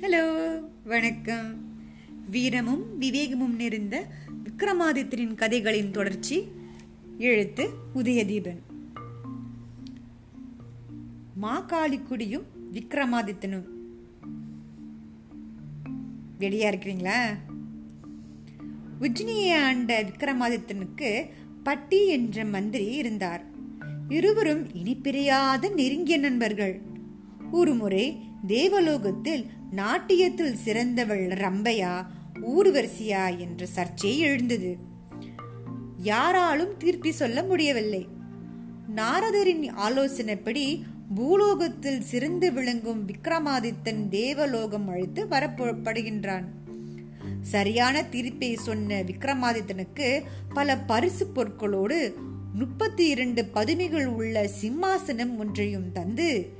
Hello 0.00 0.54
வணக்கம். 0.84 1.54
வீரமும் 2.30 3.00
விவேகமும் 3.00 3.54
நிறைந்த 3.54 4.06
விக்ரமாதித்யரின் 4.44 5.34
கதைகளின் 5.34 5.90
தொடர்ச்சி 5.90 6.48
எழுத்து 7.18 7.68
உதயதீபன். 7.94 8.58
மாகாளிக்குடியும் 11.42 12.44
விக்ரமாதித்தனும். 12.72 13.64
வெளியா 16.38 16.70
இருக்கிறீங்களா? 16.70 17.36
உஜ்னியை 19.00 19.62
ஆண்ட 19.62 20.02
விக்ரமாதித்தனுக்கு 20.02 21.30
பட்டி 21.62 22.08
என்ற 22.08 22.44
மந்திரி 22.44 22.86
இருந்தார். 22.86 23.52
இருவரும் 24.08 24.74
இனி 24.74 24.96
பிரியாத 24.96 25.68
நெருங்கிய 25.68 26.18
நண்பர்கள். 26.18 26.80
ஒருமுறை 27.52 28.22
தேவலோகத்தில் 28.46 29.46
நாட்டியத்தில் 29.76 30.52
சிறந்தவள் 30.52 31.26
ரம்பையா 31.26 32.06
ஊர்வரிசியா 32.40 33.38
என்ற 33.38 33.66
சர்ச்சை 33.74 34.16
எழுந்தது. 34.16 34.76
யாராலும் 35.98 36.76
தீர்ப்பி 36.76 37.10
சொல்ல 37.10 37.42
முடியவில்லை. 37.42 38.08
நாரதரின் 38.96 39.72
ஆலோசனைப்படி 39.74 40.82
பூலோகத்தில் 41.14 42.00
சிறந்து 42.00 42.52
விளங்கும் 42.52 43.06
விக்ரமாதித்தன் 43.08 44.08
தேவலோகம் 44.08 44.88
அழைத்து 44.88 45.26
வரப்படுகின்றான் 45.26 46.44
சரியான 47.40 48.02
தீர்ப்பை 48.02 48.54
சொன்ன 48.56 49.02
விக்ரமாதித்தனுக்கு 49.02 50.22
பல 50.54 50.78
பரிசு 50.78 51.26
பொருட்களோடு 51.34 52.14
முப்பத்தி 52.54 53.06
இரண்டு 53.06 53.44
பதுமைகள் 53.44 54.06
உள்ள 54.06 54.48
சிம்மாசனம் 54.62 55.36
ஒன்றையும் 55.36 55.92
தந்து 55.92 56.50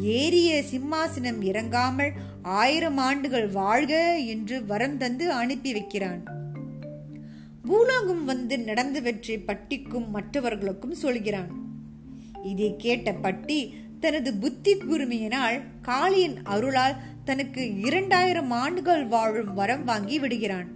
ஏறிய 0.00 0.62
சிம்மாசனம் 0.72 1.42
இறங்காமல் 1.42 2.12
ஆயிரம் 2.42 2.96
ஆண்டுகள் 2.96 3.48
வாழ்க 3.48 4.18
என்று 4.18 4.66
வரம் 4.66 4.96
தந்து 4.96 5.32
அனுப்பி 5.32 5.72
வைக்கிறான். 5.72 6.22
பூலோகம் 7.62 8.24
வந்து 8.24 8.58
நடந்தவற்றை 8.58 9.38
பட்டிக்கும் 9.46 10.10
மற்றவர்களுக்கும் 10.10 10.94
சொல்கிறான். 10.94 11.50
இதை 12.44 12.74
கேட்ட 12.78 13.12
பட்டி 13.12 13.74
தனது 14.00 14.34
புத்தி 14.34 14.74
கூர்மையினால் 14.74 15.60
காளியின் 15.82 16.36
அருளால் 16.44 16.96
தனக்கு 17.24 17.80
இரண்டாயிரம் 17.80 18.50
ஆண்டுகள் 18.50 19.06
வாழும் 19.06 19.54
வரம் 19.54 19.84
வாங்கி 19.84 20.18
விடுகிறான். 20.18 20.68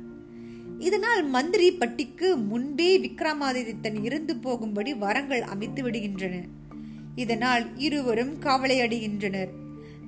இதனால் 0.81 1.23
மந்திரி 1.25 1.73
பட்டிக்கு 1.73 2.36
முன்பே 2.36 2.91
விக்ரமாதித்தன் 2.98 4.05
இருந்து 4.05 4.36
போகும்படி 4.36 4.95
வரங்கள் 4.95 5.42
அமைத்து 5.42 5.91
விடுகின்றன. 5.91 6.36
இதனால் 7.14 7.77
இருவரும் 7.77 8.42
கவலையடைகின்றனர். 8.42 9.48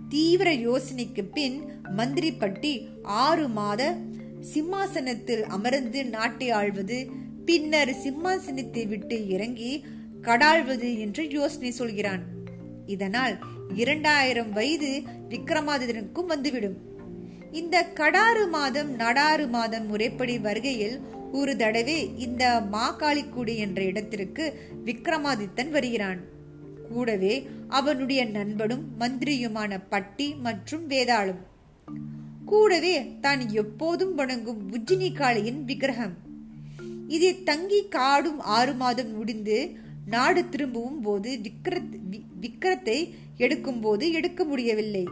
தீவிர 0.08 0.52
யோசனைக்கு 0.52 1.24
பின் 1.24 1.58
மந்திரி 1.82 2.32
பட்டி 2.32 2.88
ஆறு 3.02 3.48
மாத 3.48 3.96
சிம்மாசனத்தில் 4.40 5.44
அமர்ந்து 5.44 6.04
நாட்டை 6.06 6.50
ஆழ்வது 6.50 7.10
பின்னர் 7.44 7.92
சிம்மாசனத்தை 8.04 8.86
விட்டு 8.86 9.28
இறங்கி 9.28 9.84
கடாழ்வது 10.22 10.98
என்று 10.98 11.30
யோசனை 11.30 11.70
சொல்கிறான். 11.70 12.24
இதனால் 12.86 13.38
இரண்டாயிரம் 13.74 14.52
வயது 14.52 15.02
விக்ரமாதித்தனுக்கும் 15.28 16.30
வந்துவிடும். 16.32 16.78
இந்த 17.52 17.84
கடாறு 17.84 18.48
மாதம் 18.48 18.90
நடாறு 18.96 19.48
மாதம் 19.48 19.86
முறைப்படி 19.86 20.38
வருகையில் 20.38 21.00
ஒரு 21.32 21.56
தடவை 21.56 22.18
இந்த 22.18 22.62
மாகாளிக்குடி 22.72 23.56
என்ற 23.56 23.82
இடத்திற்கு 23.82 24.44
விக்ரமாதித்தன் 24.84 25.70
வருகிறான். 25.70 26.20
கூடவே 26.88 27.48
அவனுடைய 27.68 28.24
நண்பனும் 28.24 28.84
மந்திரியுமான 29.00 29.80
பட்டி 29.88 30.34
மற்றும் 30.34 30.90
வேதாளம். 30.90 31.42
கூடவே 32.44 33.16
தான் 33.20 33.48
எப்போதும் 33.48 34.14
வணங்கும் 34.14 34.62
உஜ்ஜினி 34.72 35.12
காளியின் 35.12 35.64
விக்கிரகம். 35.64 36.14
இதை 37.08 37.42
தங்கி 37.42 37.88
காடும் 37.88 38.40
ஆறு 38.40 38.74
மாதம் 38.74 39.16
முடிந்து 39.16 39.76
நாடு 40.06 40.48
திரும்பவும் 40.48 41.00
போது 41.00 41.38
விக்ரத் 41.42 41.98
விக்கிரத்தை 42.40 43.14
எடுக்கும் 43.36 43.80
போது 43.80 44.12
எடுக்க 44.12 44.44
முடியவில்லை. 44.44 45.06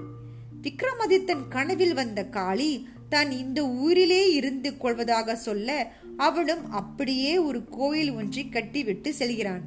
விக்ரமாதித்தன் 0.63 1.49
கனவில் 1.49 1.95
வந்த 1.95 2.25
காளி 2.25 2.89
தான் 3.09 3.31
இந்த 3.31 3.69
ஊரிலே 3.69 4.33
இருந்து 4.33 4.77
கொள்வதாக 4.77 5.37
சொல்ல 5.37 5.93
அவனும் 6.17 6.71
அப்படியே 6.71 7.39
ஒரு 7.39 7.65
கோயில் 7.65 8.13
ஒன்றை 8.13 8.49
கட்டிவிட்டு 8.49 9.15
செல்கிறான். 9.15 9.61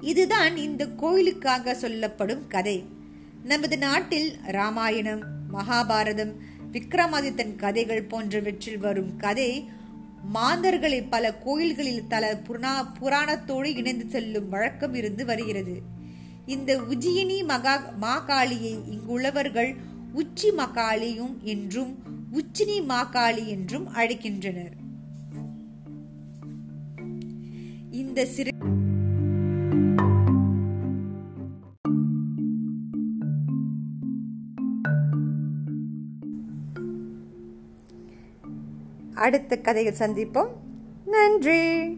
இதுதான் 0.00 0.56
இந்த 0.56 0.86
கோயிலுக்காக 0.86 1.74
சொல்லப்படும் 1.74 2.46
கதை. 2.46 2.84
நமது 3.44 3.78
நாட்டில் 3.78 4.36
ராமாயணம் 4.42 5.22
மகாபாரதம் 5.52 6.32
விக்ரமாதித்தன் 6.72 7.56
கதைகள் 7.56 8.02
போன்றவற்றில் 8.02 8.78
வரும் 8.78 9.16
கதை 9.16 9.68
மாந்தர்களை 10.34 11.04
பல 11.10 11.34
கோயில்களில் 11.34 12.06
தல 12.06 12.36
புராண 12.36 12.86
புராணத்தோடு 13.00 13.76
இணைந்து 13.76 14.06
செல்லும் 14.08 14.48
வழக்கம் 14.48 14.94
இருந்து 14.94 15.24
வருகிறது. 15.24 15.93
இந்த 16.46 16.80
உஜ்ஜியினி 16.80 17.44
மகா 17.44 17.80
மாகாளியை 18.00 18.78
இங்குள்ளவர்கள் 18.90 19.76
உச்சி 20.12 20.50
மகாளியும் 20.50 21.42
என்றும் 21.42 21.98
உச்சினி 22.30 22.80
மாகாளி 22.80 23.46
என்றும் 23.46 23.88
அழைக்கின்றனர். 23.94 24.72
இந்த 27.90 28.26
சிறு 28.26 28.50
அடுத்த 39.14 39.56
கதையில் 39.56 39.98
சந்திப்போம். 39.98 40.48
நன்றி. 41.06 41.96